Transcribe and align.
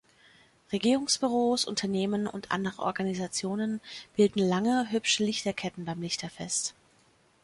Regierungsbüros, 0.71 1.65
Unternehmen 1.65 2.25
und 2.25 2.49
andere 2.49 2.81
Organisationen 2.81 3.81
bilden 4.15 4.39
lange 4.39 4.89
hübsche 4.89 5.23
Lichterketten 5.23 5.85
beim 5.85 6.01
Lichterfest. 6.01 6.73